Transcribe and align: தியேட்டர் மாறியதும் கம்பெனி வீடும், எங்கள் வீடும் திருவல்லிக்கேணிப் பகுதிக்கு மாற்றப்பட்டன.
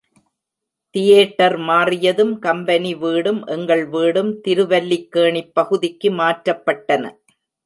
தியேட்டர் 0.95 1.55
மாறியதும் 1.59 2.31
கம்பெனி 2.39 2.95
வீடும், 2.95 3.41
எங்கள் 3.47 3.85
வீடும் 3.87 4.31
திருவல்லிக்கேணிப் 4.47 5.53
பகுதிக்கு 5.53 6.11
மாற்றப்பட்டன. 6.11 7.03